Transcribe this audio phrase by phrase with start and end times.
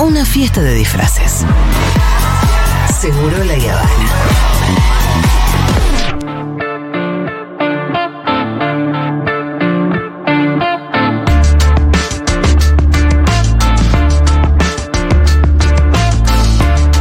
[0.00, 1.44] Una fiesta de disfraces.
[2.90, 3.90] Seguro la Habana.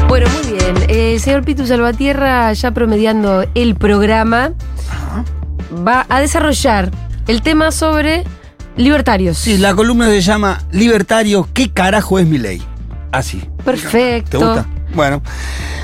[0.10, 0.76] Bueno, muy bien.
[0.90, 4.52] Eh, señor Pitu Salvatierra, ya promediando el programa,
[5.88, 6.92] va a desarrollar
[7.28, 8.26] el tema sobre
[8.76, 9.38] libertarios.
[9.38, 12.69] Sí, la columna se llama Libertario, ¿qué carajo es mi ley?
[13.12, 13.50] Así.
[13.64, 14.38] Perfecto.
[14.40, 14.66] ¿Te gusta?
[14.94, 15.22] Bueno.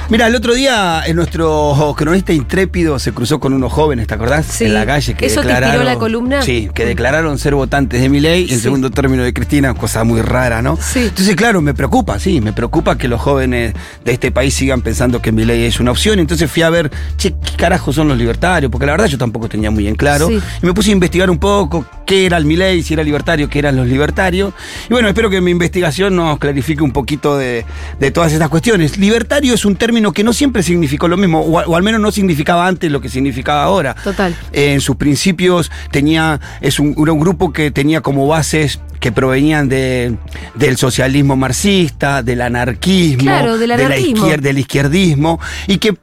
[0.08, 4.46] Mira, el otro día eh, nuestro cronista intrépido se cruzó con unos jóvenes, ¿te acordás?
[4.46, 4.66] Sí.
[4.66, 5.72] En la calle que ¿Eso te declararon.
[5.82, 6.42] tiró la columna?
[6.44, 8.44] Sí, que declararon ser votantes de mi ley.
[8.44, 8.60] En Sí.
[8.60, 10.78] segundo término de Cristina, cosa muy rara, ¿no?
[10.80, 11.00] Sí.
[11.00, 13.74] Entonces, claro, me preocupa, sí, me preocupa que los jóvenes
[14.04, 16.20] de este país sigan pensando que mi ley es una opción.
[16.20, 18.72] Entonces fui a ver, che, ¿qué carajo son los libertarios?
[18.72, 20.28] Porque la verdad yo tampoco tenía muy en claro.
[20.28, 20.40] Sí.
[20.62, 23.50] Y me puse a investigar un poco qué era el mi ley, si era libertario,
[23.50, 24.54] qué eran los libertarios.
[24.88, 27.66] Y bueno, espero que mi investigación nos clarifique un poquito de,
[28.00, 29.00] de todas estas cuestiones.
[29.00, 32.68] Libertario es un término que no siempre significó lo mismo, o, al menos no significaba
[32.68, 33.96] antes lo que significaba ahora.
[34.04, 34.36] Total.
[34.52, 39.12] Eh, en sus principios tenía, es un, era un grupo que tenía como bases que
[39.12, 40.16] provenían de,
[40.56, 45.96] del socialismo marxista, del anarquismo, Claro, del de la izquier- del izquierdismo, y que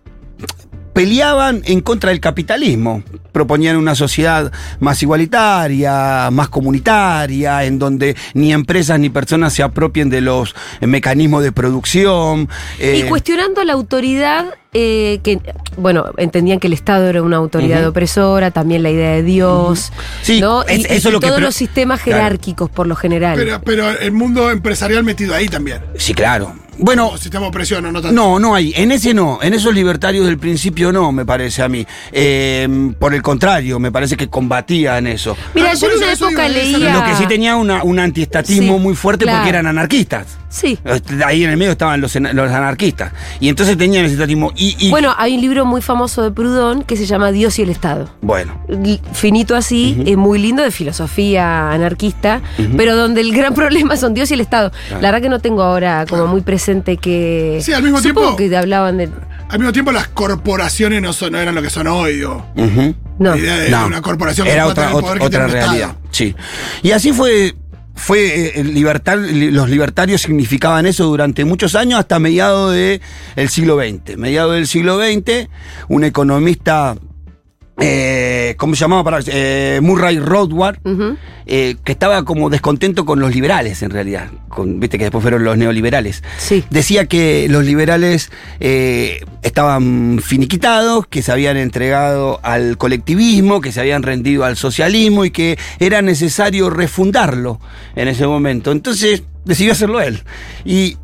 [0.92, 3.02] peleaban en contra del capitalismo.
[3.32, 10.10] Proponían una sociedad más igualitaria, más comunitaria, en donde ni empresas ni personas se apropien
[10.10, 12.48] de los eh, mecanismos de producción.
[12.78, 15.40] Y eh, cuestionando la autoridad, eh, que,
[15.78, 20.40] bueno, entendían que el Estado era una autoridad opresora, también la idea de Dios, Sí,
[20.40, 20.62] ¿no?
[20.64, 22.18] es- y, eso y es lo que todos los sistemas Claro.
[22.22, 23.36] jerárquicos, por lo general.
[23.38, 25.80] Pero, pero el mundo empresarial metido ahí también.
[25.96, 26.54] Sí, claro.
[26.78, 28.14] Bueno, O sistema de opresión, ¿o no tanto.
[28.14, 28.72] No, no hay.
[28.76, 29.38] En ese no.
[29.42, 31.86] En esos libertarios del principio no, me parece a mí.
[32.10, 35.36] Eh, por el contrario, me parece que combatían eso.
[35.54, 36.94] Mira, yo en una eso época leía...
[36.94, 39.38] Lo que sí tenía una, un antiestatismo Sí, muy fuerte claro.
[39.38, 40.38] porque eran anarquistas.
[40.52, 40.78] Sí.
[41.24, 43.10] Ahí en el medio estaban los, los anarquistas.
[43.40, 44.22] Y entonces tenían ese.
[44.54, 47.62] Y, y- Bueno, hay un libro muy famoso de Proudhon que se llama Dios y
[47.62, 48.10] el Estado.
[48.20, 48.52] bueno.
[49.14, 52.42] Finito así, eh, muy lindo, de filosofía anarquista,
[52.76, 54.72] pero donde el gran problema son Dios y el Estado.
[54.90, 57.60] La verdad que no tengo ahora como muy presente que...
[57.62, 59.08] Sí, al mismo Supongo tiempo- que te hablaban de...
[59.48, 62.14] Al mismo tiempo, las corporaciones no, son, no eran lo que son hoy.
[62.16, 62.44] digo.
[63.18, 63.30] No.
[63.30, 64.90] La idea de No, una corporación era otra,
[65.46, 65.96] realidad.
[66.10, 66.34] Sí.
[66.82, 67.54] Y así fue.
[67.94, 73.00] Fue eh, el los libertarios significaban eso durante muchos años hasta mediados del
[73.48, 74.16] siglo XX.
[74.16, 75.48] Mediados del siglo XX,
[75.88, 76.96] un economista,
[77.78, 79.02] eh, ¿cómo se llamaba?
[79.02, 80.76] Para, eh, Murray Rothbard,
[81.46, 84.30] eh, que estaba como descontento con los liberales en realidad.
[84.48, 86.22] Con, Viste que después fueron los neoliberales.
[86.36, 86.64] Sí.
[86.70, 88.30] Decía que los liberales
[88.60, 95.30] estaban finiquitados, que se habían entregado al colectivismo, que se habían rendido al socialismo y
[95.30, 97.58] que era necesario refundarlo
[97.96, 98.70] en ese momento.
[98.70, 100.22] Entonces decidió hacerlo él.
[100.64, 100.98] Y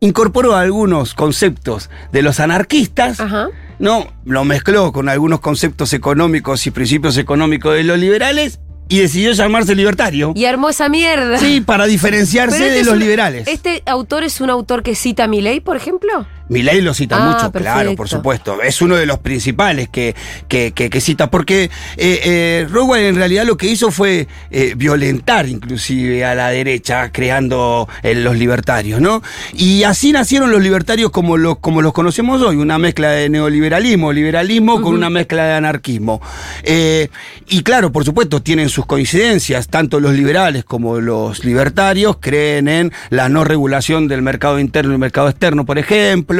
[0.00, 3.20] incorporó algunos conceptos de los anarquistas.
[3.20, 3.48] Ajá.
[3.78, 9.32] No, lo mezcló con algunos conceptos económicos y principios económicos de los liberales y decidió
[9.32, 10.32] llamarse libertario.
[10.36, 11.38] Y armó esa mierda.
[11.38, 13.48] Sí, para diferenciarse este de los un- liberales.
[13.48, 16.26] ¿Este autor es un autor que cita a Milley, por ejemplo?
[16.48, 18.60] Milei lo cita Ah, mucho, claro, por supuesto.
[18.62, 20.14] Es uno de los principales que,
[20.46, 24.74] que, que- que cita, porque eh, eh, Rowell en realidad lo que hizo fue eh,
[24.76, 29.22] violentar inclusive a la derecha, creando eh, los libertarios, ¿no?
[29.54, 34.12] Y así nacieron los libertarios como los, como los conocemos hoy, una mezcla de neoliberalismo,
[34.12, 36.20] liberalismo con una mezcla de anarquismo.
[36.62, 37.08] Eh,
[37.48, 42.92] y claro, por supuesto, tienen sus coincidencias, tanto los liberales como los libertarios creen en
[43.10, 46.33] la no regulación del mercado interno y mercado externo, por ejemplo,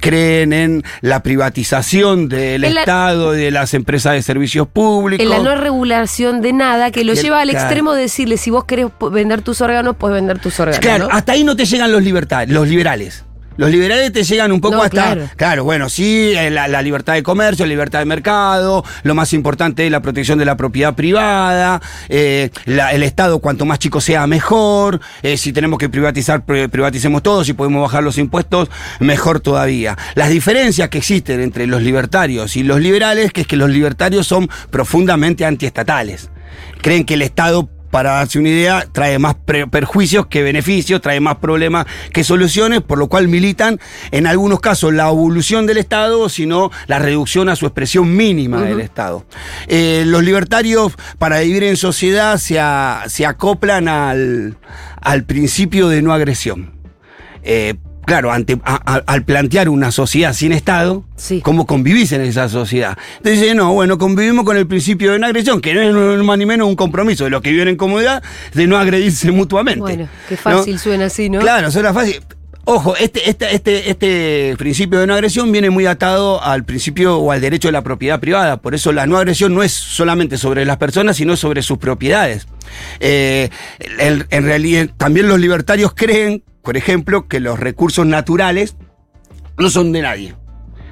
[0.00, 5.22] creen en la privatización del Estado y de las empresas de servicios públicos.
[5.24, 7.64] En la no regulación de nada, que lo el- lleva al claro.
[7.66, 10.80] extremo de decirle, si vos querés vender tus órganos, puedes vender tus órganos.
[10.80, 11.14] Claro, ¿no?
[11.14, 13.24] hasta ahí no te llegan los libertarios, los liberales.
[13.60, 15.28] Los liberales te llegan un poco No, hasta.
[15.36, 15.64] claro.
[15.64, 19.84] bueno, sí, eh, la, la libertad de comercio, la libertad de mercado, lo más importante
[19.84, 24.26] es la protección de la propiedad privada, eh, la- el Estado cuanto más chico sea
[24.26, 29.40] mejor, eh, si tenemos que privatizar, pri- privaticemos todo, si podemos bajar los impuestos, mejor
[29.40, 29.94] todavía.
[30.14, 34.26] Las diferencias que existen entre los libertarios y los liberales, que es que los libertarios
[34.26, 36.30] son profundamente antiestatales.
[36.80, 39.34] Creen que el Estado para darse una idea, trae más
[39.70, 43.80] perjuicios que beneficios, trae más problemas que soluciones, por lo cual militan
[44.12, 48.80] en algunos casos la evolución del Estado, sino la reducción a su expresión mínima del
[48.80, 49.26] Estado.
[49.66, 54.56] Eh, los libertarios, para vivir en sociedad, se, a- se acoplan al,
[55.00, 56.72] al principio de no agresión.
[57.42, 57.74] Eh,
[58.04, 61.40] claro, ante, a- a- al plantear una sociedad sin Estado, Sí.
[61.42, 62.96] ¿cómo convivís en esa sociedad?
[63.18, 65.82] Entonces, dice, no, bueno, convivimos con el principio de no agresión, que no
[66.12, 68.22] es ni más ni menos un compromiso de los que viven en comodidad
[68.54, 69.80] de no agredirse mutuamente.
[69.80, 70.40] Bueno, qué ¿no?
[70.40, 71.38] fácil suena así, ¿no?
[71.40, 72.20] Claro, suena fácil.
[72.66, 77.32] Ojo, este, este, este, este principio de no agresión viene muy atado al principio o
[77.32, 78.58] al derecho de la propiedad privada.
[78.58, 82.46] Por eso la no agresión no es solamente sobre las personas, sino sobre sus propiedades.
[83.00, 83.48] Eh,
[83.98, 88.76] en, en realidad, también los libertarios creen, por ejemplo, que los recursos naturales
[89.58, 90.34] no son de nadie.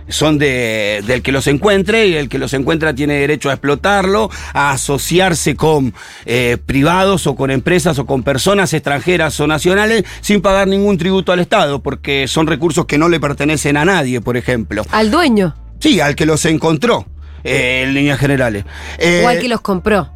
[0.09, 4.31] Son de, del que los encuentre y el que los encuentra tiene derecho a explotarlo,
[4.55, 5.93] a asociarse con
[6.25, 11.31] eh, privados o con empresas o con personas extranjeras o nacionales sin pagar ningún tributo
[11.33, 14.83] al Estado, porque son recursos que no le pertenecen a nadie, por ejemplo.
[14.93, 15.55] Al dueño.
[15.79, 17.07] Sí, al que los encontró,
[17.45, 18.65] eh, en líneas generales.
[18.99, 20.11] Eh, o al que los compró.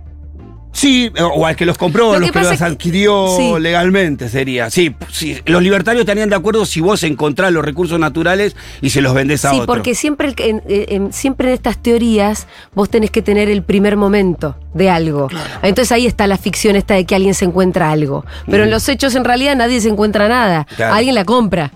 [0.72, 3.52] Sí, o al que los compró, Lo o los que los que- adquirió sí.
[3.60, 4.70] legalmente, sería.
[4.70, 9.02] Sí, sí, los libertarios estarían de acuerdo si vos encontrás los recursos naturales y se
[9.02, 9.66] los vendés a Sí, otro.
[9.66, 13.96] porque siempre, que- en, en- siempre en estas teorías vos tenés que tener el primer
[13.96, 15.28] momento de algo.
[15.62, 18.24] Entonces ahí está la ficción esta de que alguien se encuentra algo.
[18.50, 20.66] Pero en los hechos en realidad nadie se encuentra nada.
[20.76, 20.94] Claro.
[20.94, 21.72] Alguien la compra.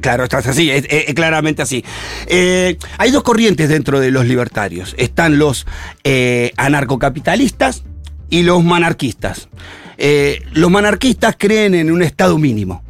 [0.00, 1.84] Claro, estás así, es, es- es claramente así.
[2.26, 4.94] Eh, hay dos corrientes dentro de los libertarios.
[4.98, 5.66] Están los
[6.04, 7.82] eh, anarcocapitalistas
[8.30, 9.48] y los monarquistas.
[9.96, 12.82] Eh, los monarquistas creen en un Estado mínimo.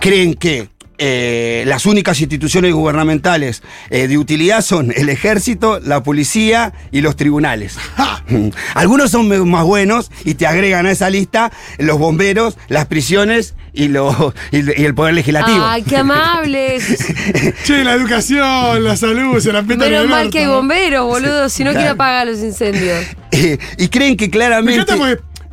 [0.00, 0.68] Creen que
[0.98, 7.16] eh, las únicas instituciones gubernamentales eh, de utilidad son el ejército, la policía y los
[7.16, 7.76] tribunales.
[8.74, 13.88] Algunos son más buenos y te agregan a esa lista los bomberos, las prisiones y,
[13.88, 14.14] los-
[14.52, 15.64] y, y el poder legislativo.
[15.64, 16.84] ¡Ay, qué amables!
[17.64, 21.48] Che, la educación, la salud, se la petan en Menos mal que hay bomberos, boludo.
[21.48, 21.94] Si no, ¿quién Claro.
[21.94, 23.04] apaga los incendios?
[23.36, 24.84] Eh, y creen que Me claramente.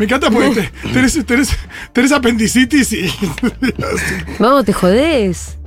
[0.02, 0.50] Me encanta porque
[0.84, 1.50] te- tenés, tenés,
[1.94, 3.06] tenés apendicitis y.
[4.40, 5.60] No, te jodés.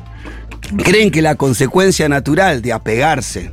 [0.82, 3.52] creen que la consecuencia natural de apegarse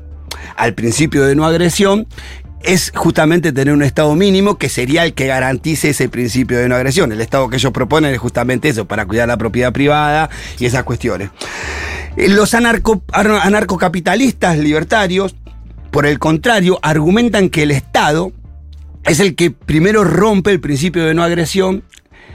[0.58, 2.08] al principio de no agresión
[2.64, 6.76] es justamente tener un Estado mínimo que sería el que garantice ese principio de no
[6.76, 7.12] agresión.
[7.12, 10.84] El Estado que ellos proponen es justamente eso, para cuidar la propiedad privada y esas
[10.84, 11.30] cuestiones.
[12.18, 15.36] Eh, Los anarco- ar- anarcocapitalistas libertarios,
[15.92, 18.32] por el contrario, argumentan que el Estado
[19.06, 21.84] es el que primero rompe el principio de no agresión,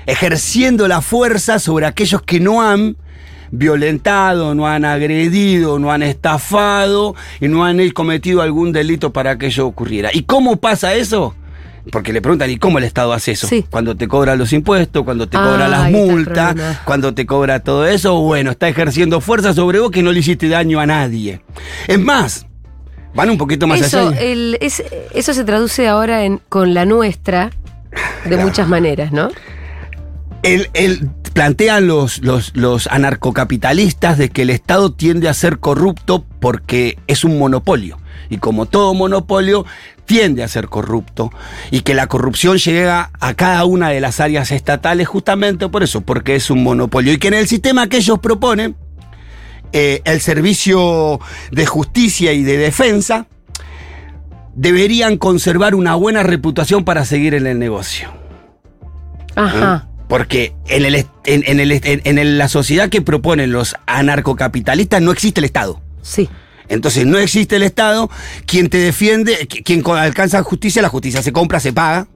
[0.07, 2.97] ejerciendo la fuerza sobre aquellos que no han
[3.51, 9.47] violentado, no han agredido, no han estafado y no han cometido algún delito para que
[9.47, 10.11] ello ocurriera.
[10.13, 11.35] ¿Y cómo pasa eso?
[11.93, 13.47] Porque le preguntan, ¿y cómo el Estado hace eso?
[13.47, 13.65] Sí.
[13.71, 17.87] Cuando te cobra los impuestos, cuando te Ah, cobra las multas, cuando te cobra todo
[17.87, 21.43] eso, bueno, está ejerciendo fuerza sobre vos que no le hiciste daño a nadie.
[21.87, 22.46] Es más,
[23.17, 24.21] van un poquito más Eso, allá.
[24.21, 24.85] el- es-
[25.15, 27.51] eso se traduce ahora en, con la nuestra
[28.27, 29.31] de muchas maneras, ¿no?
[30.43, 36.25] Él, él plantea los, los, los anarcocapitalistas de que el Estado tiende a ser corrupto
[36.41, 37.99] porque es un monopolio.
[38.31, 39.67] Y como todo monopolio,
[40.05, 41.31] tiende a ser corrupto.
[41.71, 46.01] Y que la corrupción llega a cada una de las áreas estatales justamente por eso,
[46.03, 47.12] porque es un monopolio.
[47.12, 48.77] Y que en el sistema que ellos proponen,
[49.78, 51.20] eh, el servicio
[51.50, 53.26] de justicia y de defensa
[54.55, 58.11] deberían conservar una buena reputación para seguir en el negocio.
[59.34, 59.88] Ajá.
[60.08, 65.40] Porque en, el, en, en el en- la sociedad que proponen los anarcocapitalistas no existe
[65.40, 65.81] el Estado.
[66.00, 66.28] Sí.
[66.69, 68.08] Entonces no existe el Estado.
[68.46, 72.06] Quien te defiende, qui- quien alcanza justicia, la justicia se compra, se paga.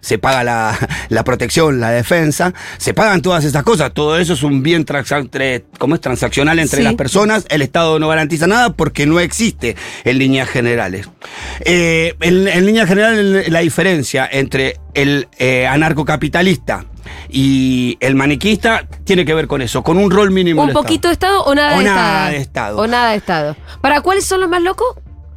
[0.00, 0.78] Se paga la,
[1.08, 3.92] la protección, la defensa, se pagan todas esas cosas.
[3.92, 6.00] Todo eso es un bien transa- entre- ¿cómo es?
[6.00, 6.84] transaccional entre Sí.
[6.84, 7.44] las personas.
[7.48, 11.08] El Estado no garantiza nada porque no existe en líneas generales.
[11.60, 16.84] Eh, en, en líneas generales, la diferencia entre el eh, anarcocapitalista
[17.28, 20.62] y el maniquista tiene que ver con eso, con un rol mínimo.
[20.62, 20.84] ¿Un del Estado.
[20.84, 22.30] poquito de Estado o nada O de nada Estado?
[22.30, 22.78] de Estado.
[22.78, 23.56] O nada de Estado.
[23.80, 24.86] ¿Para cuáles son los más locos?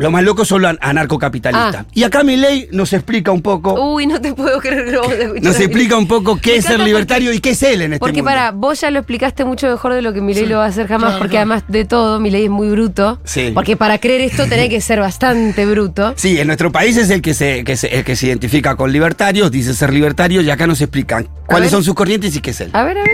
[0.01, 1.85] Los más locos son los anarcocapitalistas.
[1.87, 1.91] Ah.
[1.93, 3.73] Y acá mi ley nos explica un poco.
[3.93, 5.43] Uy, no te puedo creer que lo vamos a escuchar.
[5.43, 8.17] Nos explica un poco qué es ser libertario y qué es él en este Porque
[8.21, 8.31] mundo.
[8.31, 10.87] para, vos ya lo explicaste mucho mejor de lo que Milei lo va a hacer
[10.87, 11.51] jamás, claro, porque claro.
[11.51, 13.19] además de todo, Milei es muy bruto.
[13.23, 13.51] Sí.
[13.53, 16.13] Porque para creer esto tenés que ser bastante bruto.
[16.17, 18.91] Sí, en nuestro país es el que se, que se- el que se identifica con
[18.91, 21.71] libertarios, dice ser libertario, y acá nos explican cuáles ver.
[21.77, 22.69] son sus corrientes y qué es él.
[22.73, 23.11] A ver, a ver.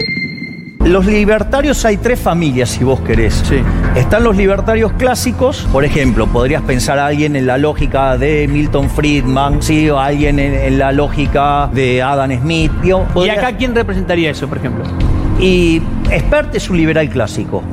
[0.87, 3.43] Los libertarios hay tres familias, si vos querés.
[3.95, 8.89] Están los libertarios clásicos, por ejemplo, podrías pensar a alguien en la lógica de Milton
[8.89, 12.71] Friedman, sí, o alguien en, en la lógica de Adam Smith.
[12.81, 14.85] digo, ¿Y acá quién representaría eso, por ejemplo?
[15.41, 17.63] Y Spert es un liberal clásico.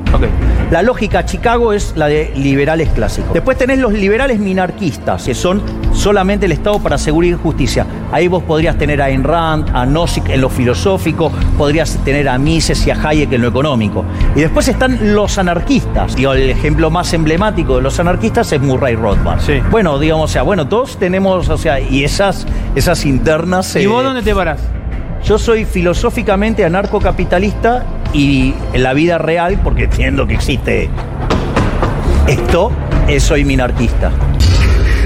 [0.71, 3.33] La lógica Chicago es la de liberales clásicos.
[3.33, 5.63] Después tenés los liberales minarquistas, que son
[5.93, 7.87] solamente el Estado para seguridad y justicia.
[8.11, 12.39] Ahí vos podrías tener a Ayn Rand, a Nozick en lo filosófico, podrías tener a
[12.39, 14.05] Mises y a Hayek en lo económico.
[14.35, 16.17] Y después están los anarquistas.
[16.17, 19.41] Digo, el ejemplo más emblemático de los anarquistas es Murray Rothbard.
[19.41, 19.61] Sí.
[19.71, 23.77] Bueno, digamos, o sea, bueno, todos tenemos, o sea, y esas, esas internas...
[23.77, 24.61] ¿Y eh, vos dónde te parás?
[25.25, 27.85] yo soy filosóficamente anarcocapitalista
[28.15, 30.89] y en la vida real, porque entiendo que existe
[32.27, 32.73] esto,
[33.09, 34.11] eh, soy minarquista.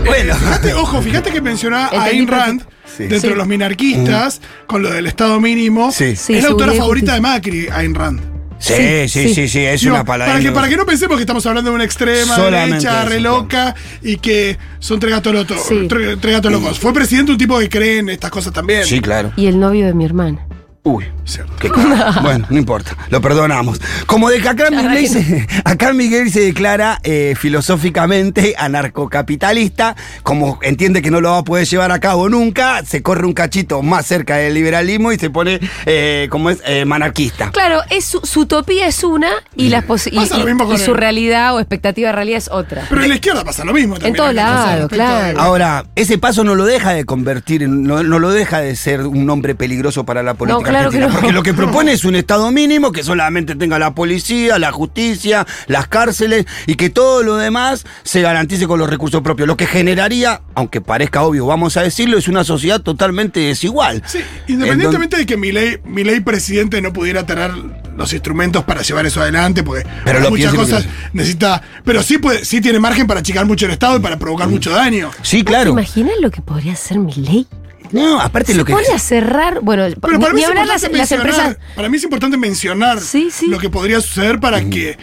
[0.06, 0.34] Bueno.
[0.36, 2.62] Fíjate, ojo, fíjate que mencionaba a Ayn Rand
[2.96, 3.04] Sí.
[3.04, 3.28] dentro Sí.
[3.30, 5.90] de los minarquistas, con lo del Estado mínimo.
[5.92, 6.16] Sí.
[6.16, 7.20] Sí, es la autora favorita de.
[7.20, 8.20] Macri, Ayn Rand.
[8.60, 9.48] Sí, sí, sí, sí.
[9.48, 10.32] sí, es Digo, una palabra.
[10.34, 13.08] para, que, para que no pensemos que estamos hablando de una extrema Solamente derecha, eso,
[13.08, 15.86] re loca, y que son tres gatos, lotos- Sí.
[15.88, 16.76] tre- tres gatos locos.
[16.80, 18.84] Fue presidente un tipo que cree en estas cosas también.
[18.84, 19.30] Sí, claro.
[19.36, 20.44] Y el novio de mi hermana.
[20.84, 21.04] Uy.
[21.24, 21.52] Cierto.
[21.60, 22.20] Qué cara.
[22.22, 23.78] bueno, no importa, lo perdonamos.
[24.06, 31.02] Como de que acá Miguel, se, acá Miguel se declara eh, filosóficamente anarcocapitalista, como entiende
[31.02, 34.06] que no lo va a poder llevar a cabo nunca, se corre un cachito más
[34.06, 37.50] cerca del liberalismo y se pone, eh, como es, eh, manarquista.
[37.50, 42.08] Claro, es su, su utopía es una y, las y- y- su realidad o expectativa
[42.08, 42.84] de realidad es otra.
[42.88, 44.14] Pero en la izquierda pasa lo mismo también.
[44.14, 45.34] En todos lados, claro.
[45.34, 48.74] de- Ahora, ese paso no lo deja de convertir, en- no, no lo deja de
[48.76, 51.20] ser un hombre peligroso para la política claro que argentina, no.
[51.20, 55.46] porque lo que propone es un Estado mínimo que solamente tenga la policía, la justicia,
[55.66, 59.46] las cárceles y que todo lo demás se garantice con los recursos propios.
[59.46, 64.02] Lo que generaría, aunque parezca obvio, vamos a decirlo, es una sociedad totalmente desigual.
[64.06, 67.50] Sí, En independientemente de que mi ley, mi ley presidente no pudiera tener
[67.96, 71.62] los instrumentos para llevar eso adelante, porque Pero lo muchas cosas necesita.
[71.84, 74.70] Pero sí puede, sí tiene margen para achicar mucho el Estado y para provocar mucho
[74.70, 75.10] daño.
[75.22, 75.70] Sí, ¿Te claro.
[75.70, 77.46] imaginas lo que podría hacer mi ley?
[77.92, 78.72] No, aparte Se lo que.
[78.72, 81.74] pone a cerrar, bueno, Pero para mí, ni hablar las, importante las mencionar, empresas.
[81.76, 83.46] para mí es importante mencionar Sí, sí.
[83.46, 84.96] lo que podría suceder para que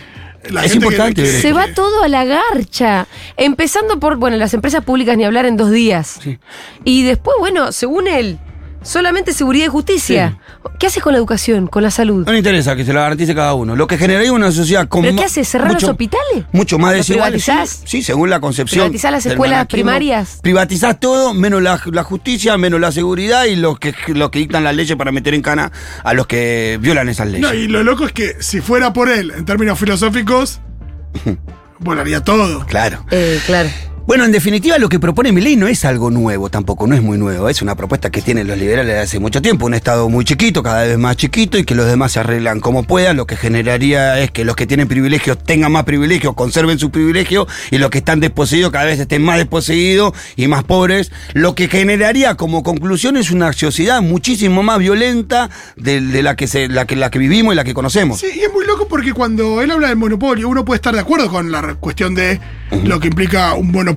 [0.49, 3.07] la Es gente importante que- Se va todo a la garcha.
[3.37, 6.19] Empezando por, bueno, las empresas públicas ni hablar en dos días.
[6.21, 6.37] Sí.
[6.83, 8.37] Y después, bueno, según él,
[8.85, 10.37] solamente seguridad y justicia.
[10.79, 12.25] ¿Qué haces con la educación, con la salud?
[12.25, 13.75] No le interesa que se lo garantice cada uno.
[13.75, 15.43] Lo que generaría una sociedad con ¿Pero qué hace?
[15.43, 16.45] ¿Cerrar los hospitales?
[16.51, 17.33] Mucho más ¿Lo desigual.
[17.39, 17.81] Sí, privatizás?
[17.85, 18.85] sí, según la concepción.
[18.85, 20.39] ¿Privatizás las escuelas primarias?
[20.41, 24.63] Privatizás todo, menos la, la justicia, menos la seguridad y los que, los que dictan
[24.63, 25.71] las leyes para meter en cana
[26.03, 27.41] a los que violan esas leyes.
[27.41, 30.61] No, y lo loco es que si fuera por él, en términos filosóficos,
[31.79, 32.65] volaría todo.
[32.65, 33.05] Claro.
[33.11, 33.69] Eh, claro.
[34.07, 37.01] Bueno, en definitiva, lo que propone mi ley no es algo nuevo tampoco, no es
[37.01, 37.49] muy nuevo.
[37.49, 39.65] Es una propuesta que tienen los liberales hace mucho tiempo.
[39.65, 42.83] Un Estado muy chiquito, cada vez más chiquito, y que los demás se arreglan como
[42.83, 43.17] puedan.
[43.17, 47.47] Lo que generaría es que los que tienen privilegios tengan más privilegios, conserven su privilegio,
[47.71, 51.11] y los que están desposeídos cada vez estén más desposeídos y más pobres.
[51.33, 56.45] Lo que generaría como conclusión es una sociedad muchísimo más violenta de, de la, que
[56.45, 58.19] se, la, que, la que vivimos y la que conocemos.
[58.19, 60.99] Sí, y es muy loco porque cuando él habla del monopolio, uno puede estar de
[60.99, 62.39] acuerdo con la cuestión de
[62.83, 63.94] lo que implica un monopolio.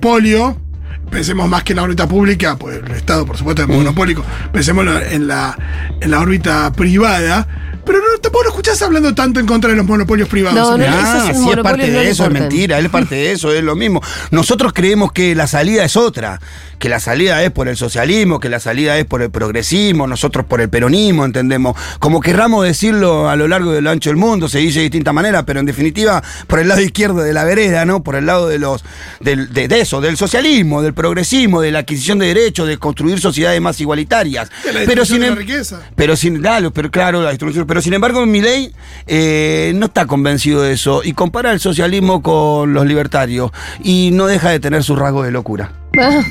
[1.09, 4.23] Pensemos más que en la órbita pública, pues el Estado, por supuesto, es monopólico.
[4.53, 5.57] Pensemos en la,
[6.01, 7.47] en la órbita privada.
[7.83, 10.59] Pero no, tampoco lo escuchás hablando tanto en contra de los monopolios privados.
[10.59, 12.85] No, no, Ah, eso es sí, es monopolio, parte no de eso, es mentira, él
[12.85, 14.01] es parte de eso, es lo mismo.
[14.29, 16.39] Nosotros creemos que la salida es otra,
[16.79, 20.45] que la salida es por el socialismo, que la salida es por el progresismo, nosotros
[20.45, 21.75] por el peronismo, entendemos.
[21.99, 25.13] Como querramos decirlo a lo largo de lo ancho del mundo, se dice de distinta
[25.13, 28.01] manera, pero en definitiva por el lado izquierdo de la vereda, ¿no?
[28.03, 28.83] Por el lado de los
[29.19, 33.19] del- de, de eso, del socialismo, del progresismo, de la adquisición de derechos, de construir
[33.19, 34.49] sociedades más igualitarias.
[34.63, 35.81] De la pero sin de la em- riqueza.
[35.95, 37.67] pero sin, claro, pero claro, la distribución.
[37.67, 38.73] Pero sin embargo, mi ley
[39.07, 43.51] eh, no está convencido de eso y compara el socialismo con los libertarios
[43.83, 45.73] y no deja de tener su rasgo de locura.
[45.99, 46.21] Ah,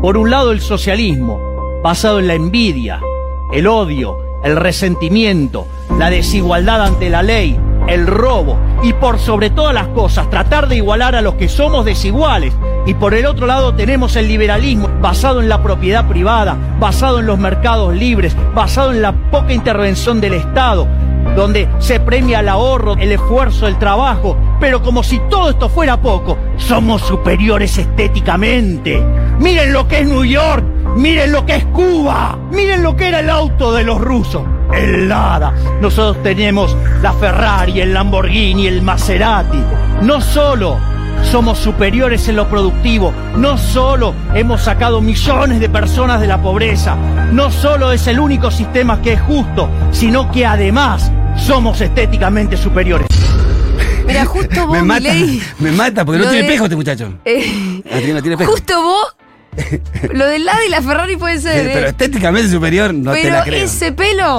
[0.00, 1.40] Por un lado el socialismo,
[1.82, 3.00] basado en la envidia,
[3.52, 5.66] el odio, el resentimiento,
[5.98, 10.76] la desigualdad ante la ley, el robo y por sobre todas las cosas tratar de
[10.76, 12.54] igualar a los que somos desiguales.
[12.86, 17.26] Y por el otro lado tenemos el liberalismo basado en la propiedad privada, basado en
[17.26, 20.86] los mercados libres, basado en la poca intervención del Estado,
[21.36, 26.00] donde se premia el ahorro, el esfuerzo, el trabajo, pero como si todo esto fuera
[26.00, 29.02] poco, somos superiores estéticamente.
[29.38, 30.64] Miren lo que es New York,
[30.96, 34.42] miren lo que es Cuba, miren lo que era el auto de los rusos.
[34.74, 35.52] El Lada.
[35.80, 39.58] Nosotros tenemos la Ferrari, el Lamborghini, el Maserati.
[40.02, 40.78] No solo
[41.30, 43.12] somos superiores en lo productivo.
[43.36, 46.96] No solo hemos sacado millones de personas de la pobreza.
[47.32, 53.06] No solo es el único sistema que es justo, sino que además somos estéticamente superiores.
[54.06, 57.12] mira, justo vos, me mata, Milei, me mata porque no tiene de- espejo este muchacho.
[57.24, 58.52] eh, No tiene, no tiene espejo.
[58.52, 59.16] justo vos,
[60.12, 61.90] lo del lado y la Ferrari puede ser, Pero ¿eh?
[61.90, 63.64] estéticamente superior no te Pero la creo.
[63.64, 64.38] ese pelo,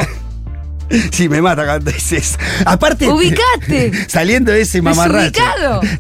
[1.11, 2.37] Sí, me mata cuando dices.
[2.65, 3.07] Aparte.
[3.07, 3.91] Ubicate.
[4.07, 5.41] Saliendo de ese mamarracho.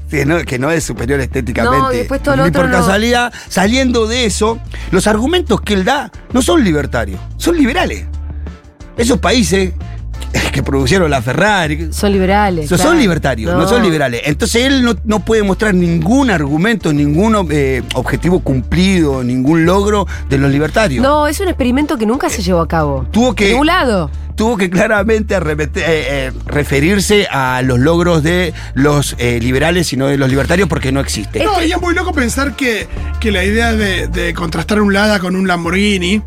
[0.09, 1.77] Que no, que no es superior estéticamente.
[1.79, 2.77] No, y después todo lo otro por no.
[2.77, 4.59] casualidad, saliendo de eso,
[4.91, 8.05] los argumentos que él da no son libertarios, son liberales.
[8.97, 9.73] Esos países
[10.51, 11.89] que producieron la Ferrari.
[11.91, 12.69] Son liberales.
[12.69, 13.67] So- Son libertarios, no.
[13.67, 14.21] son liberales.
[14.25, 20.37] Entonces él no, no puede mostrar ningún argumento, ningún eh, objetivo cumplido, ningún logro de
[20.37, 21.03] los libertarios.
[21.03, 23.05] No, es un experimento que nunca se llevó a cabo.
[23.11, 24.09] Tuvo que- lado.
[24.35, 25.41] Tuvo que claramente eh,
[25.77, 30.93] eh, referirse a los logros de los eh, liberales y no de los libertarios porque
[30.93, 31.43] no existe.
[31.43, 32.87] No, y es muy loco pensar que,
[33.19, 36.21] que la idea de, de contrastar un Lada con un Lamborghini.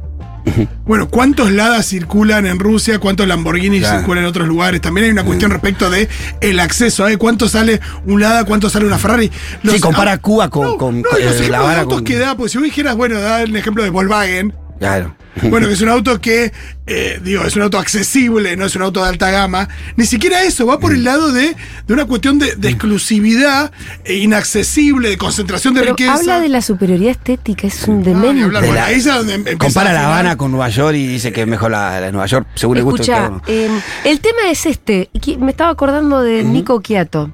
[0.85, 2.99] Bueno, ¿cuántos Ladas circulan en Rusia?
[2.99, 3.99] ¿Cuántos Lamborghinis Claro.
[3.99, 4.81] circulan en otros lugares?
[4.81, 6.09] También hay una cuestión respecto de
[6.41, 7.17] el acceso, ¿eh?
[7.17, 8.45] ¿Cuánto sale un Lada?
[8.45, 9.31] ¿Cuánto sale una Ferrari?
[9.65, 12.37] Sí, compara ah, Cuba con- no, con- no, con, los eh, La con- que da,
[12.37, 14.53] pues si vos dijeras, bueno, da el ejemplo de Volkswagen.
[14.83, 15.15] Claro.
[15.45, 16.53] Bueno, que es un auto que,
[16.87, 19.67] eh, digo, es un auto accesible, no es un auto de alta gama.
[19.97, 20.81] Ni siquiera eso, va Mm.
[20.81, 23.73] por el lado de, de una cuestión de, de exclusividad
[24.05, 26.15] e inaccesible, de concentración de Pero riqueza.
[26.15, 28.43] habla de la superioridad estética, es un demente.
[28.43, 30.07] hablar, De bueno, la- ahí es donde em- empieza Compara La.
[30.07, 32.77] Habana con Nueva York y dice que es mejor la, la de Nueva York, según
[32.77, 33.43] el gusto Escucha, uno.
[33.47, 33.71] eh,
[34.05, 35.09] el tema es este.
[35.39, 37.31] Me estaba acordando de Nico Quiato.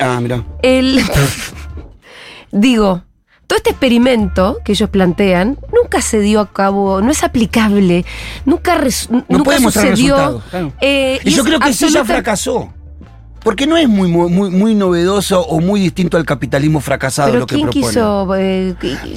[0.00, 0.44] Ah, mira.
[0.62, 1.00] El.
[2.50, 3.04] Digo,
[3.48, 8.04] todo este experimento que ellos plantean nunca se dio a cabo, no es aplicable,
[8.44, 10.42] nunca, res- nunca mostrar sucedió.
[10.50, 10.72] claro.
[10.80, 12.72] eh, Y yo creo que sí ya absoluta- fracasó.
[13.42, 17.46] Porque no es muy, muy, muy novedoso o muy distinto al capitalismo fracasado Pero lo
[17.46, 17.86] que ¿quién propone.
[17.88, 18.34] quiso?
[18.36, 18.74] eh,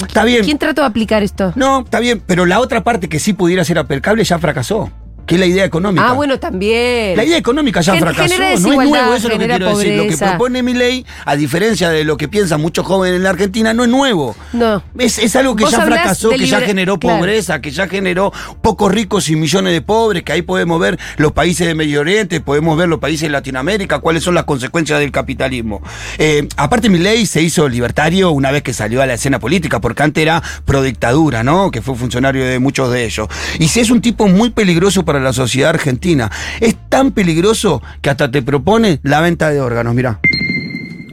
[0.07, 0.45] Está bien.
[0.45, 1.51] ¿Quién trató de aplicar esto?
[1.55, 4.89] No, está bien, pero la otra parte que sí pudiera ser aplicable ya fracasó.
[5.25, 6.09] Que es la idea económica.
[6.09, 7.15] Ah, bueno, también.
[7.15, 8.37] La idea económica ya Gen- fracasó.
[8.37, 9.95] No es nuevo, eso es lo que quiero decir.
[9.95, 13.29] Lo que propone mi ley, a diferencia de lo que piensan muchos jóvenes en la
[13.29, 14.35] Argentina, no es nuevo.
[14.53, 14.83] No.
[14.97, 17.19] Es, es algo que ya fracasó, que ya generó claro.
[17.19, 21.31] pobreza, que ya generó pocos ricos y millones de pobres, que ahí podemos ver los
[21.31, 25.11] países de Medio Oriente, podemos ver los países de Latinoamérica, cuáles son las consecuencias del
[25.11, 25.81] capitalismo.
[26.17, 29.79] Eh, aparte, mi ley se hizo libertario una vez que salió a la escena política,
[29.79, 31.71] porque antes era pro dictadura, ¿no?
[31.71, 33.27] Que fue funcionario de muchos de ellos.
[33.59, 36.31] Y si es un tipo muy peligroso para la sociedad argentina.
[36.59, 40.19] Es tan peligroso que hasta te propone la venta de órganos, mirá.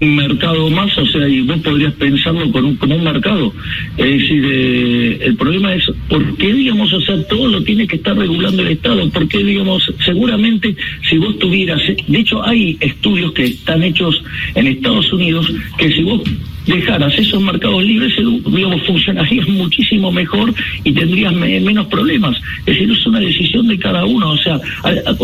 [0.01, 3.53] Un mercado más, o sea, y vos podrías pensarlo con un, como un mercado.
[3.97, 7.97] Es decir, eh, el problema es, ¿por qué, digamos, o sea, todo lo tiene que
[7.97, 9.09] estar regulando el Estado?
[9.11, 10.77] ¿Por qué, digamos, seguramente
[11.09, 14.23] si vos tuvieras, de hecho hay estudios que están hechos
[14.55, 16.23] en Estados Unidos, que si vos
[16.67, 18.23] dejaras esos mercados libres, eh,
[18.55, 22.37] digamos, funcionarías muchísimo mejor y tendrías me- menos problemas.
[22.67, 24.61] Es decir, es una decisión de cada uno, o sea,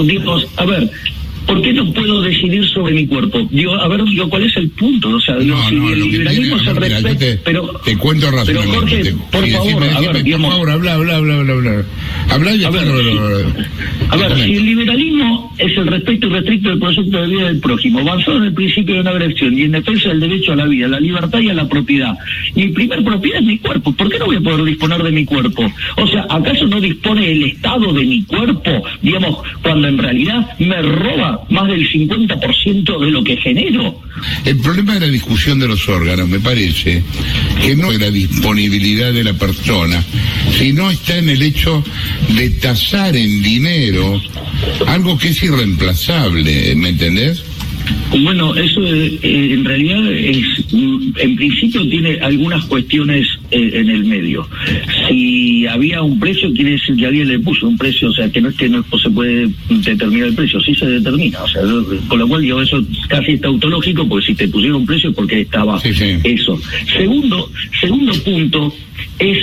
[0.04, 0.90] digamos, a ver,
[1.46, 3.46] ¿Por qué no puedo decidir sobre mi cuerpo?
[3.50, 5.10] Digo, a ver, digo, ¿cuál es el punto?
[5.10, 7.80] O sea, digo, No, si no, el liberalismo se respeta, te, pero...
[7.84, 9.12] te cuento Pero razonablemente.
[9.12, 10.46] Jorge, por Sí, favor, decime, a ver, digamos...
[10.48, 11.84] por favor, habla, habla, habla, habla, habla.
[12.30, 13.18] Habla y A ver, si-
[14.10, 18.04] A ver, si el liberalismo es el respeto irrestricto del proyecto de vida del prójimo,
[18.04, 20.86] basado en el principio de no agresión y en defensa del derecho a la vida,
[20.86, 22.14] a la libertad y a la propiedad.
[22.54, 23.92] Mi primer propiedad es mi cuerpo.
[23.92, 25.70] ¿Por qué no voy a poder disponer de mi cuerpo?
[25.96, 30.80] O sea, ¿acaso no dispone el Estado de mi cuerpo, digamos, cuando en realidad me
[30.82, 34.00] roba más del 50% de lo que genero?
[34.44, 37.02] El problema de la discusión de los órganos, me parece,
[37.60, 40.02] que no es la disponibilidad de la persona,
[40.56, 41.82] sino está en el hecho
[42.36, 44.20] de tasar en dinero
[44.86, 47.42] algo que es irreemplazable, ¿me entendés?
[48.22, 54.04] Bueno, eso eh, eh, en realidad es, en principio tiene algunas cuestiones eh, en el
[54.04, 54.48] medio.
[55.08, 58.40] Si había un precio, quiere decir que alguien le puso un precio, o sea, que
[58.40, 61.62] no es que no se puede determinar el precio, sí se determina, o sea,
[62.08, 65.40] con lo cual digo, eso casi está autológico, porque si te pusieron un precio, porque
[65.40, 66.16] estaba Sí, sí.
[66.22, 66.60] eso.
[66.96, 67.50] Segundo,
[67.80, 68.72] segundo punto
[69.18, 69.38] es,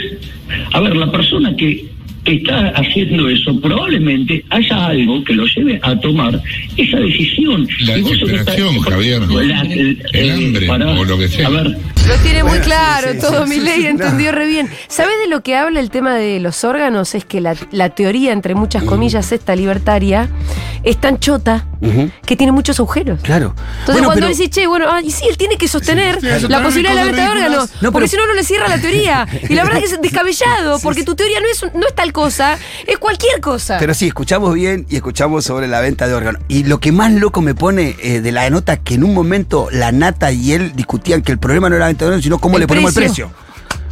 [0.71, 1.85] a ver, la persona que
[2.23, 6.39] que está haciendo eso, probablemente haya algo que lo lleve a tomar
[6.77, 7.67] esa decisión.
[7.85, 9.21] La desesperación, estás- Javier.
[9.31, 11.47] La- el, El eh, hambre, o lo que sea.
[11.47, 11.65] A ver,
[12.07, 14.47] Lo tiene muy Bueno, claro, sí, sí, todo sí, mi sí, ley sí, entendió re
[14.47, 14.67] bien.
[14.87, 17.15] ¿Sabes de lo que habla el tema de los órganos?
[17.15, 20.29] Es que la, la teoría, entre muchas comillas, esta libertaria,
[20.83, 21.65] es tan chota
[22.25, 23.19] Que tiene muchos agujeros.
[23.21, 23.55] Claro.
[23.57, 26.15] Entonces Bueno, cuando pero- él dice, che, bueno, ah, y sí, él tiene que sostener
[26.21, 28.27] Sí, sí, eso la posibilidad de la venta de órganos, No, porque pero- si no,
[28.27, 29.27] no le cierra la teoría.
[29.49, 31.95] Y la verdad es que es descabellado, porque tu teoría no es, un- no es
[31.95, 33.77] tal cosa, es cualquier cosa.
[33.79, 36.41] Pero sí, escuchamos bien y escuchamos sobre la venta de órganos.
[36.47, 39.67] Y lo que más loco me pone eh, de la nota que en un momento
[39.71, 42.37] la Nata y él discutían que el problema no era la venta de órganos, sino
[42.39, 43.25] cómo El le ponemos precio.
[43.25, 43.50] el precio.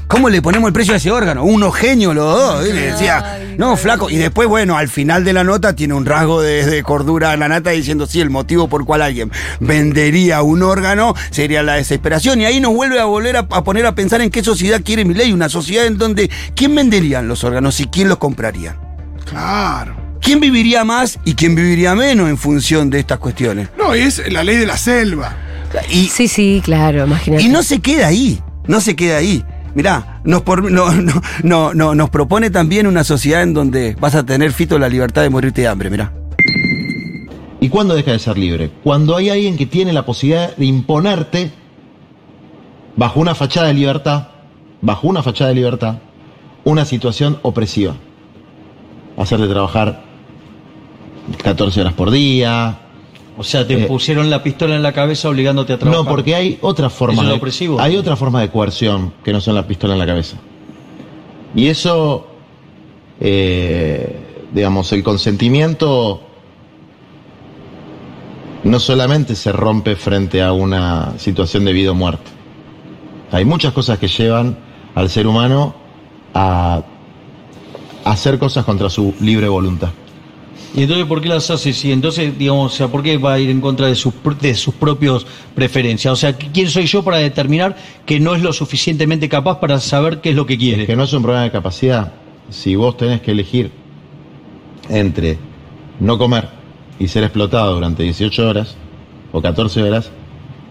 [0.10, 1.43] ¿Cómo le ponemos el precio a ese órgano?
[1.43, 2.67] Unos genios los dos.
[2.67, 4.10] Y le decía, no, flaco.
[4.10, 7.39] Y después, bueno, al final de la nota tiene un rasgo de, de cordura en
[7.41, 12.41] la nata diciendo, sí, el motivo por cual alguien vendería un órgano sería la desesperación.
[12.41, 15.06] Y ahí nos vuelve a volver a, a poner a pensar en qué sociedad quiere
[15.06, 15.32] mi ley.
[15.32, 18.78] Una sociedad en donde, ¿quién venderían los órganos y quién los compraría?
[19.30, 19.95] Claro.
[20.22, 23.69] ¿Quién viviría más y quién viviría menos en función de estas cuestiones?
[23.78, 25.38] No, y es la ley de la selva.
[25.88, 27.43] Y, Sí, sí, claro, imagínate.
[27.43, 29.45] y no se queda ahí, no se queda ahí.
[29.75, 34.15] Mirá, nos, por- no, no, no, no, nos propone también una sociedad en donde vas
[34.15, 36.13] a tener, Fito, la libertad de morirte de hambre, mirá.
[37.62, 38.71] ¿Y cuándo deja de ser libre?
[38.84, 41.51] Cuando hay alguien que tiene la posibilidad de imponerte
[42.95, 44.27] bajo una fachada de libertad,
[44.82, 45.95] bajo una fachada de libertad,
[46.63, 47.95] una situación opresiva.
[49.17, 50.03] Hacerte trabajar
[51.43, 52.79] 14 horas por día.
[53.39, 56.04] O sea, te Eh, pusieron la pistola en la cabeza obligándote a trabajar.
[56.04, 57.80] No, porque hay otras formas ¿Eso es opresivo?
[57.80, 60.36] hay otra forma de coerción que no son la pistola en la cabeza.
[61.56, 62.28] Y eso,
[63.21, 64.13] eh,
[64.54, 66.21] digamos, el consentimiento
[68.65, 72.30] no solamente se rompe frente a una situación de vida o muerte.
[73.32, 74.58] Hay muchas cosas que llevan
[74.95, 75.73] al ser humano
[76.34, 76.82] a
[78.04, 79.91] hacer cosas contra su libre voluntad.
[80.76, 81.74] ¿Y entonces por qué las hace?
[81.74, 84.54] Si entonces, digamos, o sea, ¿por qué va a ir en contra de sus, de
[84.54, 86.13] sus propios preferencias?
[86.13, 90.22] O sea, ¿quién soy yo para determinar que no es lo suficientemente capaz para saber
[90.22, 90.86] qué es lo que quiere?
[90.86, 92.13] Que no es un problema de capacidad.
[92.50, 93.72] Si vos tenés que elegir
[94.89, 95.38] entre
[96.00, 96.50] no comer
[97.00, 98.76] y ser explotado durante 18 horas,
[99.32, 100.12] o 14 horas,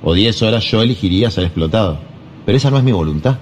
[0.03, 1.99] o 10 horas, yo elegiría ser explotado.
[2.47, 3.39] Pero esa no es mi voluntad.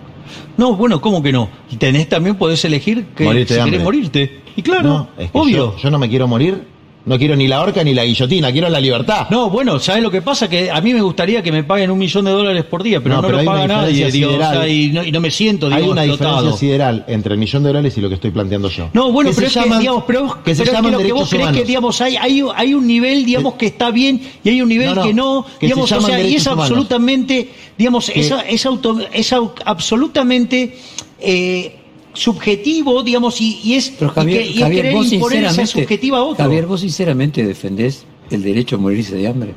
[0.56, 1.48] No, bueno, ¿cómo que no?
[1.70, 4.45] Y tenés también, podés elegir que Morirte si querés morirte.
[4.56, 5.56] Y claro, No, es que obvio.
[5.76, 6.62] Yo, yo no me quiero morir,
[7.04, 9.28] no quiero ni la horca ni la guillotina, quiero la libertad.
[9.30, 10.48] No, bueno, ¿sabes lo que pasa?
[10.50, 13.14] Que a mí me gustaría que me paguen un millón de dólares por día, pero
[13.16, 15.30] No, no, pero lo hay paga nadie, digo, o sea, y, no, y no me
[15.30, 16.36] siento, Hay digo, una explotado.
[16.38, 18.88] diferencia sideral entre el millón de dólares y lo que estoy planteando yo.
[18.92, 21.28] No, bueno, pero es que, digamos, pero, que se pero es que lo que vos
[21.30, 24.68] crees que, digamos, hay, hay, hay un nivel, digamos, que está bien y hay un
[24.68, 26.64] nivel No, que no, que digamos, o sea, y es humanos.
[26.64, 29.32] absolutamente, digamos, es, es, auto- es
[29.64, 30.76] absolutamente
[31.20, 31.76] eh,
[32.16, 36.18] subjetivo, digamos, y, y es, Pero y que- y Javier, querer vos imponer esa subjetiva
[36.18, 36.42] a otro.
[36.44, 39.54] Javier, vos sinceramente defendés el derecho a morirse de hambre.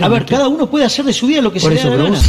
[0.00, 1.96] a ver, cada uno puede hacer de su vida lo que Por se le dé
[1.96, 2.10] la gana.
[2.16, 2.24] vos-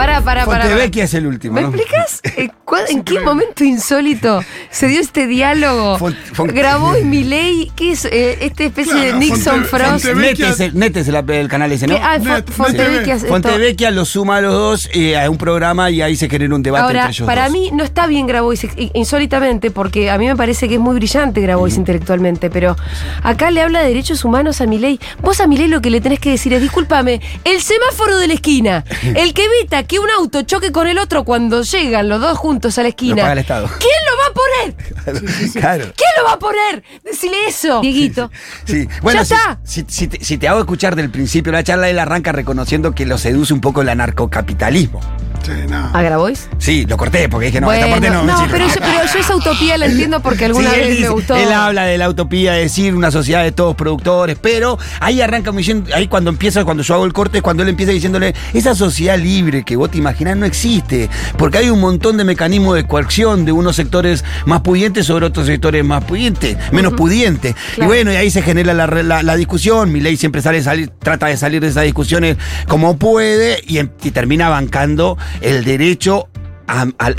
[0.00, 0.64] Para, para, para.
[0.64, 1.68] Fontevecchia es el último, ¿Me ¿no?
[1.68, 2.48] explicas eh,
[2.88, 5.98] en qué momento insólito se dio este diálogo?
[5.98, 10.06] Font- Font- Grabó y Milei, ¿qué es eh, esta especie de Nixon Fonte- Frost?
[10.06, 11.96] Fonte- Net es el, Net es el, el canal ese, ¿no?
[12.02, 13.90] Ah, Net- Fontevecchia.
[13.90, 16.82] Lo suma a los dos eh, a un programa y ahí se genera un debate
[16.84, 17.52] Ahora, entre ellos para dos.
[17.52, 21.40] mí no está bien Grabois insólitamente, porque a mí me parece que es muy brillante
[21.40, 22.76] Grabois intelectualmente, pero
[23.22, 24.98] acá le habla de derechos humanos a Milei.
[25.20, 28.34] Vos a Milei lo que le tenés que decir es, discúlpame, el semáforo de la
[28.34, 28.84] esquina,
[29.14, 32.78] el que evita que un auto choque con el otro cuando llegan los dos juntos
[32.78, 33.16] a la esquina.
[33.22, 33.68] paga el Estado.
[33.80, 35.50] ¿Quién lo va a poner?
[35.52, 35.84] Claro.
[35.96, 36.84] ¿Quién lo va a poner?
[37.04, 38.30] Decile eso, Dieguito.
[38.66, 39.58] Sí, bueno, Ya si, está.
[39.64, 42.94] si- si te, si te hago escuchar del principio de la charla, él arranca reconociendo
[42.94, 45.00] que lo seduce un poco el anarcocapitalismo.
[45.42, 45.90] Sí, no.
[45.94, 46.48] ¿A Grabois?
[46.58, 48.22] Sí, lo corté porque dije, no, esta parte no.
[48.24, 51.08] no, pero, yo, pero yo esa utopía la entiendo porque alguna Sí, él, vez me
[51.08, 51.34] gustó.
[51.34, 55.50] él habla de la utopía, de decir una sociedad de todos productores, pero ahí arranca
[55.50, 58.74] diciendo, ahí cuando empieza, cuando yo hago el corte, es cuando él empieza diciéndole, esa
[58.74, 62.86] sociedad libre que vos te imaginás no existe, porque hay un montón de mecanismos de
[62.86, 67.54] coerción de unos sectores más pudientes sobre otros sectores más pudientes, menos pudientes.
[67.74, 67.82] Claro.
[67.84, 70.90] Y bueno, y ahí se genera la, la- la discusión, mi ley siempre sale, salir,
[71.00, 72.36] trata de salir de esas discusiones
[72.68, 76.28] como puede y, em- y termina bancando el derecho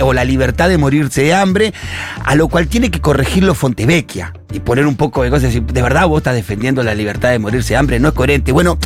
[0.01, 1.73] o la libertad de morirse de hambre,
[2.23, 5.53] a lo cual tiene que corregirlo Fontevecchia y poner un poco de cosas.
[5.53, 8.51] De verdad vos estás defendiendo la libertad de morirse de hambre, no es coherente.
[8.51, 8.77] Bueno,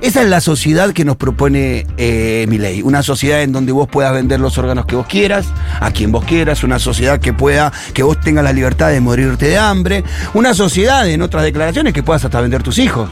[0.00, 2.82] esa es la sociedad que nos propone eh, mi ley.
[2.82, 5.46] Una sociedad en donde vos puedas vender los órganos que vos quieras,
[5.80, 9.46] a quien vos quieras, una sociedad que pueda, que vos tengas la libertad de morirte
[9.46, 13.10] de hambre, una sociedad en otras declaraciones que puedas hasta vender tus hijos.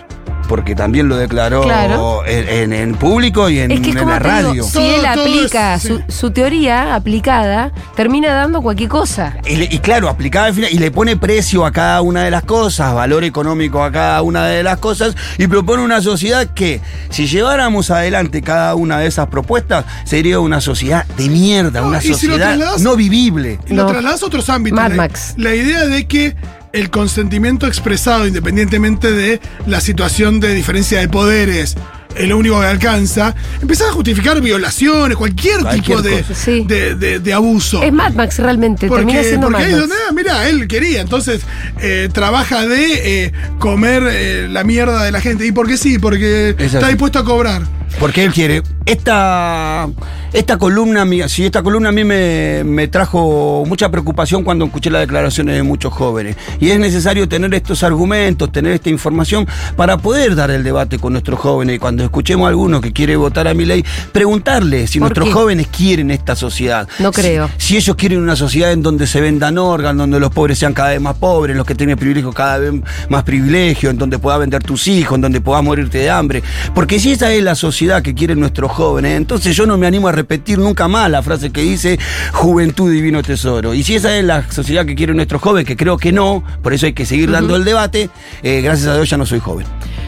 [0.53, 2.27] Porque también lo declaró Claro.
[2.27, 4.65] en, en- en público y en, Es que es en la digo, radio.
[4.65, 6.05] si Todo- él todo aplica es- su, sí.
[6.09, 9.39] su teoría aplicada, termina dando cualquier cosa.
[9.47, 12.31] Y, le- y claro, aplicada al final, y le pone precio a cada una de
[12.31, 16.83] las cosas, valor económico a cada una de las cosas, y propone una sociedad que,
[17.09, 22.03] si lleváramos adelante cada una de esas propuestas, sería una sociedad de mierda, No, una
[22.03, 23.59] si lo sociedad no vivible.
[23.69, 23.89] Y lo No.
[23.89, 24.77] trasladas a otros ámbitos.
[24.79, 25.33] Mad la, Max.
[25.39, 26.37] la idea de que
[26.73, 31.77] el consentimiento expresado, independientemente de la situación de diferencia de poderes,
[32.15, 36.23] es lo único que alcanza, empieza a justificar violaciones, cualquier, Cualquier tipo de.
[36.35, 36.63] Sí.
[36.67, 37.83] de, de- de abuso.
[37.83, 39.89] Es Mad Max realmente, termina Porque, siendo porque Mad ahí es Max.
[39.89, 41.41] donde, ah, mira, él quería, entonces
[41.81, 45.47] eh, trabaja de eh, comer eh, la mierda de la gente.
[45.47, 45.99] ¿Y por qué sí?
[45.99, 47.63] Porque Es está dispuesto a cobrar.
[47.99, 48.63] Porque él quiere.
[48.85, 49.89] Esta,
[50.33, 55.03] esta columna, sí, esta columna a mí me, me trajo mucha preocupación cuando escuché las
[55.03, 56.37] declaraciones de muchos jóvenes.
[56.59, 61.13] Y es necesario tener estos argumentos, tener esta información para poder dar el debate con
[61.13, 61.77] nuestros jóvenes.
[61.77, 65.29] Y cuando escuchemos a alguno que quiere votar a mi ley, preguntarle si ¿Por nuestros
[65.29, 65.35] qué?
[65.35, 66.89] jóvenes quieren esta sociedad.
[66.99, 67.51] No creo.
[67.59, 70.91] Si, ellos quieren una sociedad en donde se vendan órganos, donde los pobres sean cada
[70.91, 72.73] vez más pobres, los que tienen privilegios cada vez
[73.09, 76.43] más privilegios, en donde puedas vender tus hijos, en donde puedas morirte de hambre.
[76.75, 80.09] Porque si esa es la sociedad que quieren nuestros jóvenes, entonces yo no me animo
[80.09, 81.99] a repetir nunca más la frase que dice
[82.33, 83.75] juventud divino tesoro.
[83.75, 86.73] Y si esa es la sociedad que quiere nuestro joven, que creo que no, por
[86.73, 88.09] eso hay que seguir dando el debate,
[88.43, 89.67] eh, gracias a Dios ya no soy joven.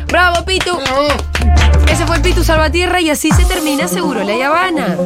[0.08, 0.70] ¡Bravo, Pitu!
[1.90, 4.96] Ese fue el Pitu Salvatierra y así se termina seguro la Habana.